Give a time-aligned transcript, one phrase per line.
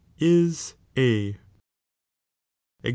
[0.17, 0.49] B
[0.97, 1.37] A
[2.83, 2.89] Ex.